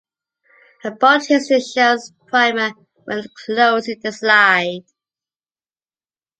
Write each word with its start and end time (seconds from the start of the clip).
A 0.83 0.89
bolt 0.89 1.27
hits 1.27 1.49
the 1.49 1.59
shell’s 1.59 2.11
primer 2.25 2.71
when 3.05 3.23
closing 3.45 3.99
the 3.99 4.11
slide. 4.11 4.81